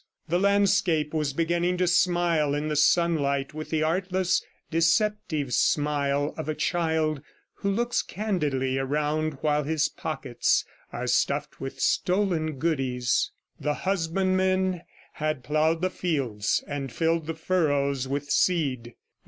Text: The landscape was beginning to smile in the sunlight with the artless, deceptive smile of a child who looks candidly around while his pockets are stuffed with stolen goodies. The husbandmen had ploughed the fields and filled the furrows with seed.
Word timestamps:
The 0.27 0.39
landscape 0.39 1.13
was 1.13 1.31
beginning 1.31 1.77
to 1.77 1.85
smile 1.85 2.55
in 2.55 2.69
the 2.69 2.75
sunlight 2.75 3.53
with 3.53 3.69
the 3.69 3.83
artless, 3.83 4.43
deceptive 4.71 5.53
smile 5.53 6.33
of 6.37 6.49
a 6.49 6.55
child 6.55 7.21
who 7.53 7.69
looks 7.69 8.01
candidly 8.01 8.79
around 8.79 9.33
while 9.41 9.61
his 9.63 9.89
pockets 9.89 10.65
are 10.91 11.05
stuffed 11.05 11.61
with 11.61 11.79
stolen 11.79 12.57
goodies. 12.57 13.29
The 13.59 13.75
husbandmen 13.85 14.81
had 15.13 15.43
ploughed 15.43 15.81
the 15.81 15.91
fields 15.91 16.63
and 16.67 16.91
filled 16.91 17.27
the 17.27 17.35
furrows 17.35 18.07
with 18.07 18.31
seed. 18.31 18.95